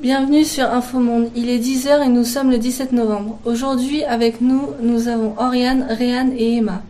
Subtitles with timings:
[0.00, 1.28] Bienvenue sur Infomonde.
[1.34, 3.40] Il est 10h et nous sommes le 17 novembre.
[3.44, 6.84] Aujourd'hui, avec nous, nous avons Oriane, Réane et Emma.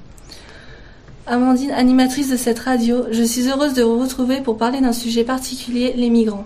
[1.26, 5.24] Amandine, animatrice de cette radio, je suis heureuse de vous retrouver pour parler d'un sujet
[5.24, 6.44] particulier, les migrants.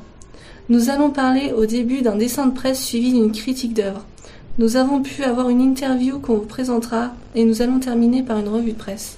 [0.68, 4.06] Nous allons parler au début d'un dessin de presse suivi d'une critique d'œuvre.
[4.58, 8.48] Nous avons pu avoir une interview qu'on vous présentera et nous allons terminer par une
[8.48, 9.16] revue de presse.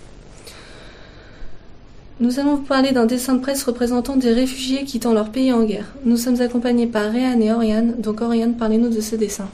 [2.24, 5.62] Nous allons vous parler d'un dessin de presse représentant des réfugiés quittant leur pays en
[5.62, 5.92] guerre.
[6.06, 7.96] Nous sommes accompagnés par Réane et Oriane.
[7.98, 9.46] Donc Oriane, parlez-nous de ce dessin.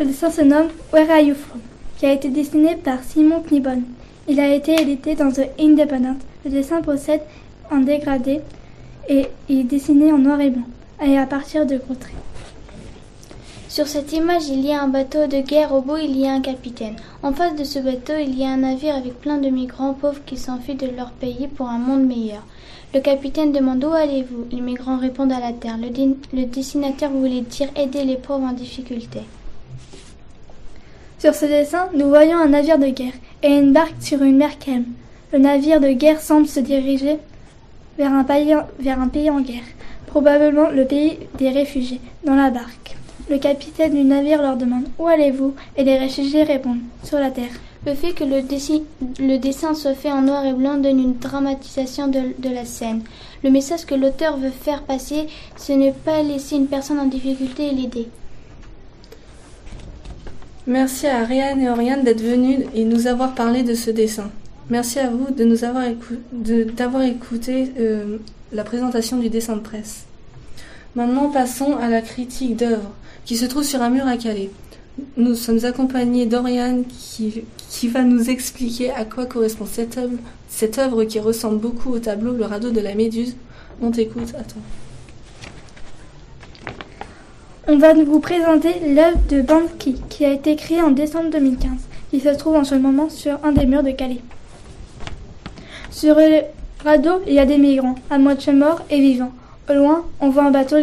[0.00, 1.60] Le dessin se nomme Where Are You From
[1.98, 3.82] qui a été dessiné par Simon Knibbon.
[4.26, 6.18] Il a été édité dans The Independent.
[6.44, 7.20] Le dessin possède
[7.70, 8.40] un dégradé
[9.08, 10.66] et est dessiné en noir et blanc
[11.00, 12.29] et à partir de gros traits.
[13.70, 15.72] Sur cette image, il y a un bateau de guerre.
[15.72, 16.96] Au bout, il y a un capitaine.
[17.22, 20.24] En face de ce bateau, il y a un navire avec plein de migrants pauvres
[20.26, 22.42] qui s'enfuient de leur pays pour un monde meilleur.
[22.92, 24.46] Le capitaine demande où allez-vous?
[24.50, 25.76] Les migrants répondent à la terre.
[25.78, 29.20] Le, dessinateur voulait dire aider les pauvres en difficulté.
[31.20, 33.12] Sur ce dessin, nous voyons un navire de guerre
[33.44, 34.86] et une barque sur une mer calme.
[35.32, 37.18] Le navire de guerre semble se diriger
[37.96, 39.62] vers un pays en guerre,
[40.08, 42.89] probablement le pays des réfugiés, dans la barque.
[43.28, 45.54] Le capitaine du navire leur demande Où allez-vous?
[45.76, 47.52] Et les réfugiés répondent Sur la terre.
[47.86, 48.40] Le fait que le,
[49.26, 53.02] le, dessin soit fait en noir et blanc donne une dramatisation de, de la scène.
[53.42, 57.68] Le message que l'auteur veut faire passer, ce n'est pas laisser une personne en difficulté
[57.68, 58.08] et l'aider.
[60.66, 64.30] Merci à Ariane et Oriane d'être venus et nous avoir parlé de ce dessin.
[64.68, 65.84] Merci à vous de nous avoir
[66.32, 68.18] d'avoir écouté euh,
[68.52, 70.04] la présentation du dessin de presse.
[70.96, 72.90] Maintenant, passons à la critique d'œuvre
[73.24, 74.50] qui se trouve sur un mur à Calais.
[75.16, 80.16] Nous sommes accompagnés d'Oriane qui, qui, va nous expliquer à quoi correspond cette œuvre,
[80.48, 83.36] cette œuvre qui ressemble beaucoup au tableau Le radeau de la Méduse.
[83.80, 84.60] On t'écoute, attends.
[87.68, 91.70] On va vous présenter l'œuvre de Banksy qui a été créée en décembre 2015.
[92.12, 94.20] Il se trouve en ce moment sur un des murs de Calais.
[95.92, 96.40] Sur le
[96.82, 99.32] radeau, il y a des migrants, à moitié morts et vivants.
[99.70, 100.78] Au loin, on voit un bateau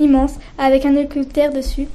[0.00, 1.86] immense avec un hélicoptère dessus.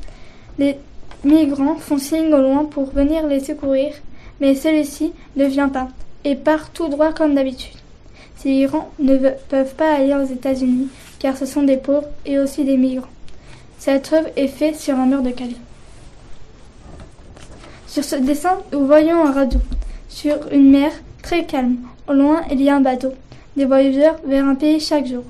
[0.58, 0.78] Les
[1.26, 3.94] migrants font signe au loin pour venir les secourir,
[4.40, 5.90] mais celui-ci ne vient pas
[6.24, 7.76] et part tout droit comme d'habitude.
[8.38, 9.18] Ces migrants ne
[9.50, 10.88] peuvent pas aller aux États-Unis
[11.20, 13.10] car ce sont des pauvres et aussi des migrants.
[13.78, 15.58] Cette œuvre est faite sur un mur de Calais.
[17.88, 19.60] Sur ce dessin, nous voyons un radeau
[20.08, 20.92] sur une mer
[21.22, 21.76] très calme.
[22.08, 23.12] Au loin, il y a un bateau.
[23.58, 25.26] Des voyageurs vers un pays chaque jour.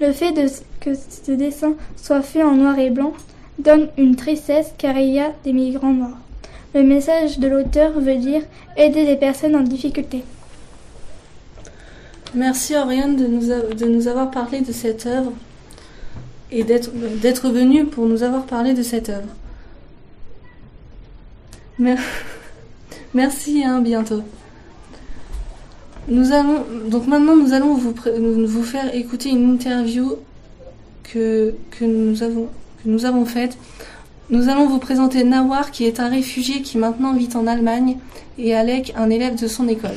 [0.00, 0.34] Le fait
[0.80, 3.12] que ce dessin soit fait en noir et blanc
[3.58, 6.18] donne une tristesse car il y a des migrants morts.
[6.74, 8.42] Le message de l'auteur veut dire
[8.76, 10.24] aider les personnes en difficulté.
[12.34, 15.32] Merci Oriane de nous, avoir parlé de cette œuvre
[16.50, 19.28] et d'être venu pour nous avoir parlé de cette œuvre.
[23.14, 24.24] Merci, à hein, bientôt.
[26.08, 27.94] Nous allons donc maintenant nous allons vous,
[28.46, 30.16] vous faire écouter une interview
[31.02, 33.56] que, nous avons, faite.
[34.30, 37.96] Nous allons vous présenter Nawar qui est un réfugié qui maintenant vit en Allemagne
[38.36, 39.96] et Alec un élève de son école.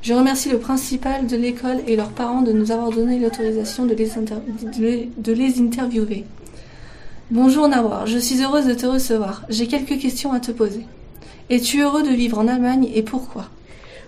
[0.00, 3.94] Je remercie le principal de l'école et leurs parents de nous avoir donné l'autorisation de,
[3.94, 6.24] de les interviewer.
[7.30, 9.42] Bonjour Nawar, je suis heureuse de te recevoir.
[9.50, 10.86] J'ai quelques questions à te poser.
[11.50, 13.50] Es-tu heureux de vivre en Allemagne et pourquoi?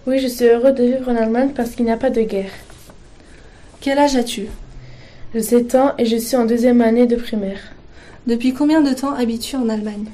[0.06, 2.52] Oui, je suis heureux de vivre en Allemagne parce qu'il n'y a pas de guerre.
[3.80, 4.46] Quel âge as-tu?
[5.34, 7.60] J'ai 7 ans et je suis en deuxième année de primaire.
[8.26, 10.06] Depuis combien de temps habites-tu en Allemagne?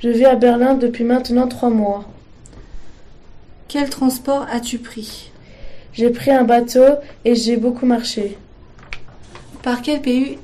[0.00, 2.04] Je vis à Berlin depuis maintenant trois mois.
[3.68, 5.30] Quel transport as-tu pris?
[5.92, 8.38] J'ai pris un bateau et j'ai beaucoup marché.
[9.62, 10.38] Par quel pays,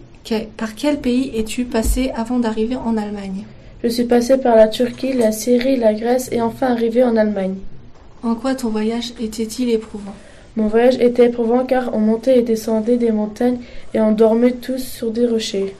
[0.57, 3.45] par quel pays es-tu passé avant d'arriver en Allemagne?
[3.83, 7.57] Je suis passé par la Turquie, la Syrie, la Grèce et enfin arrivé en Allemagne.
[8.25, 10.15] En quoi ton voyage était-il éprouvant?
[10.57, 13.59] Mon voyage était éprouvant car on montait et descendait des montagnes
[13.93, 15.77] et on dormait tous sur des rochers.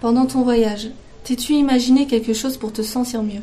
[0.00, 0.90] Pendant ton voyage,
[1.24, 3.42] t'es-tu imaginé quelque chose pour te sentir mieux?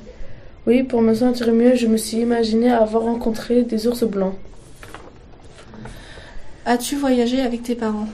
[0.65, 4.35] Oui, pour me sentir mieux, je me suis imaginé avoir rencontré des ours blancs.
[6.65, 8.07] As-tu voyagé avec tes parents?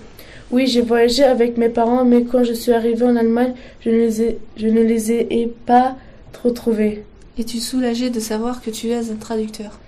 [0.50, 3.96] Oui, j'ai voyagé avec mes parents, mais quand je suis arrivée en Allemagne, je ne
[3.96, 5.96] les ai, je ne les ai pas
[6.32, 7.04] trop trouvés.
[7.38, 9.80] Es-tu soulagé de savoir que tu es un traducteur?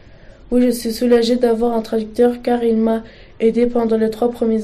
[0.54, 3.02] Oui, je suis soulagée d'avoir un traducteur car il m'a
[3.40, 4.62] aidé pendant les trois premiers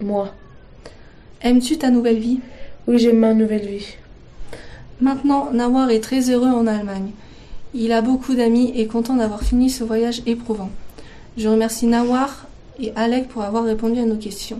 [0.00, 0.34] mois.
[1.42, 2.40] Aimes-tu ta nouvelle vie?
[2.88, 3.86] Oui, j'aime ma nouvelle vie.
[5.00, 7.12] Maintenant, Nawar est très heureux en Allemagne.
[7.72, 10.70] Il a beaucoup d'amis et content d'avoir fini ce voyage éprouvant.
[11.36, 12.48] Je remercie Nawar
[12.80, 14.58] et Alec pour avoir répondu à nos questions.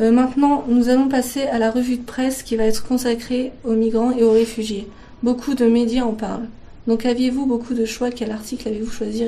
[0.00, 3.72] Euh, maintenant, nous allons passer à la revue de presse qui va être consacrée aux
[3.72, 4.86] migrants et aux réfugiés.
[5.22, 6.48] Beaucoup de médias en parlent.
[6.88, 8.10] Donc aviez-vous beaucoup de choix?
[8.10, 9.22] Quel article avez-vous choisi,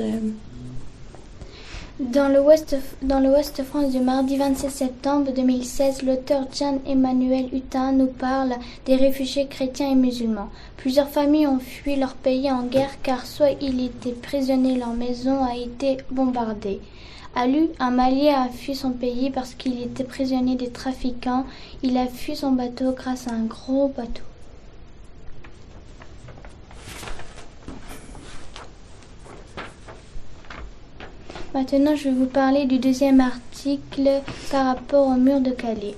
[1.99, 8.55] Dans le Ouest France du mardi 27 septembre 2016, l'auteur Jean-Emmanuel Hutin nous parle
[8.87, 10.49] des réfugiés chrétiens et musulmans.
[10.75, 15.43] Plusieurs familles ont fui leur pays en guerre car soit ils étaient prisonniers, leur maison
[15.43, 16.81] a été bombardée.
[17.35, 21.45] Alu, un Malien, a fui son pays parce qu'il était prisonnier des trafiquants.
[21.83, 24.23] Il a fui son bateau grâce à un gros bateau.
[31.53, 34.09] Maintenant, je vais vous parler du deuxième article
[34.51, 35.97] par rapport au mur de Calais.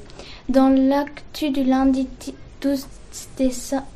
[0.50, 2.08] Dans l'actu du lundi
[2.62, 2.88] 12,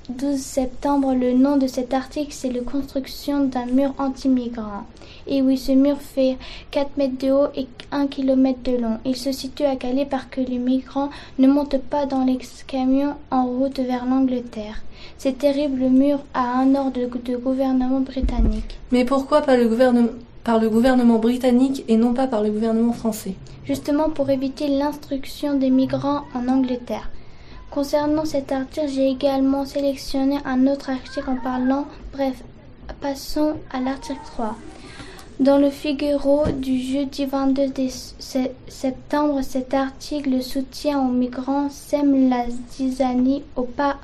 [0.09, 4.85] 12 septembre, le nom de cet article, c'est la construction d'un mur anti-migrant.
[5.25, 6.37] Et oui, ce mur fait
[6.69, 8.99] 4 mètres de haut et 1 km de long.
[9.03, 11.09] Il se situe à Calais parce que les migrants
[11.39, 12.37] ne montent pas dans les
[12.67, 14.83] camions en route vers l'Angleterre.
[15.17, 18.77] C'est terrible, le mur a un ordre de, gouvernement britannique.
[18.91, 20.09] Mais pourquoi pas le gouvernement
[20.47, 23.33] par le gouvernement britannique et non pas par le gouvernement français.
[23.65, 27.09] Justement pour éviter l'instruction des migrants en Angleterre.
[27.69, 31.85] Concernant cet article, j'ai également sélectionné un autre article en parlant.
[32.13, 32.41] Bref,
[33.01, 34.55] passons à l'article 3.
[35.41, 37.73] Dans le Figaro du jeudi 22
[38.69, 43.97] septembre, cet article, le soutien aux migrants sème la zizanie au pas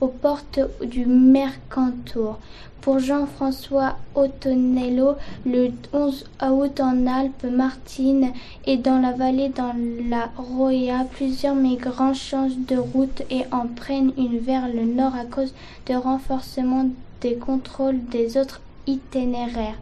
[0.00, 2.38] aux portes du Mercantour.
[2.80, 8.32] Pour Jean-François Ottonello, le 11 août en Alpes-Maritimes
[8.64, 9.74] et dans la vallée dans
[10.08, 15.24] la Roya, plusieurs migrants changent de route et en prennent une vers le nord à
[15.24, 15.52] cause
[15.86, 16.86] de renforcement
[17.22, 19.78] des contrôles des autres itinéraires.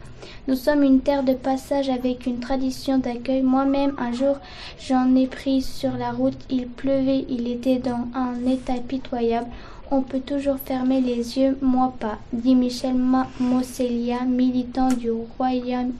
[0.47, 3.41] Nous sommes une terre de passage avec une tradition d'accueil.
[3.41, 4.37] Moi-même, un jour,
[4.79, 6.37] j'en ai pris sur la route.
[6.49, 9.47] Il pleuvait, il était dans un état pitoyable.
[9.91, 12.95] On peut toujours fermer les yeux, moi pas, dit Michel
[13.39, 15.93] Mosselia, militant du Royaume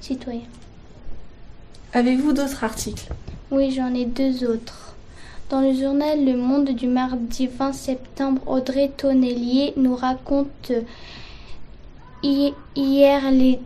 [0.00, 0.40] citoyen.
[1.92, 3.08] Avez-vous d'autres articles?
[3.50, 4.94] Oui, j'en ai deux autres.
[5.50, 10.72] Dans le journal Le Monde du mardi 20 septembre, Audrey Tonnelier nous raconte
[12.24, 13.60] hier les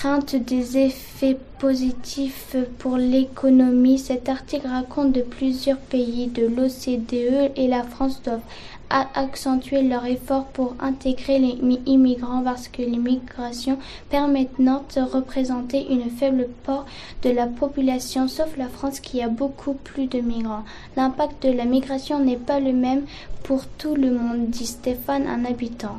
[0.00, 3.98] crainte des effets positifs pour l'économie.
[3.98, 8.40] Cet article raconte de plusieurs pays de l'OCDE et la France doivent
[8.88, 13.76] accentuer leurs efforts pour intégrer les immigrants parce que l'immigration
[14.10, 16.86] de représenter une faible part
[17.22, 20.64] de la population, sauf la France qui a beaucoup plus de migrants.
[20.96, 23.02] L'impact de la migration n'est pas le même
[23.42, 25.98] pour tout le monde, dit Stéphane, un habitant.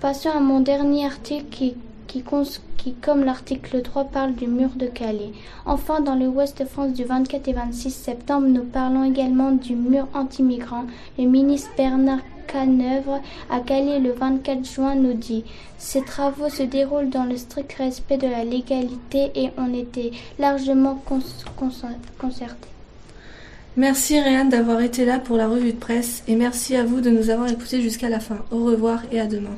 [0.00, 1.76] Passons à mon dernier article qui
[2.76, 5.32] qui, comme l'article 3, parle du mur de Calais.
[5.64, 10.06] Enfin, dans le Ouest France du 24 et 26 septembre, nous parlons également du mur
[10.12, 10.84] anti-migrant.
[11.18, 13.20] Le ministre Bernard Caneuvre
[13.50, 15.44] à Calais le 24 juin nous dit
[15.78, 21.02] Ces travaux se déroulent dans le strict respect de la légalité et ont été largement
[22.18, 22.68] concertés.
[23.76, 27.08] Merci Réanne d'avoir été là pour la revue de presse et merci à vous de
[27.08, 28.36] nous avoir écoutés jusqu'à la fin.
[28.50, 29.56] Au revoir et à demain.